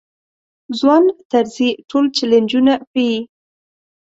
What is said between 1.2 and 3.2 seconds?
طرزی ټول چلنجونه پېيي.